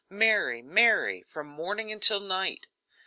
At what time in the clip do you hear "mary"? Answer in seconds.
0.09-0.63, 0.63-1.23